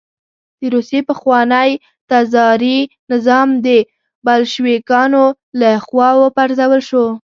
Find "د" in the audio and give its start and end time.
0.59-0.61, 3.65-3.67